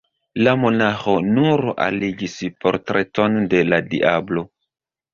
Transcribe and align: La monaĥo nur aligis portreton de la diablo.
La 0.45 0.53
monaĥo 0.61 1.13
nur 1.35 1.63
aligis 1.87 2.39
portreton 2.67 3.41
de 3.55 3.65
la 3.71 3.85
diablo. 3.97 4.49